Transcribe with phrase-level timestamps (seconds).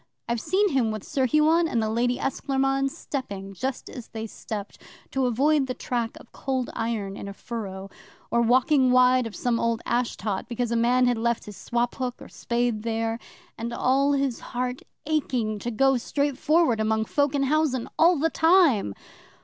[0.27, 4.81] I've seen him with Sir Huon and the Lady Esclairmonde stepping just as they stepped
[5.11, 7.87] to avoid the track of Cold Iron in a furrow,
[8.31, 11.93] or walking wide of some old ash tot because a man had left his swop
[11.93, 13.19] hook or spade there;
[13.59, 18.95] and all his heart aching to go straightforward among folk in housen all the time.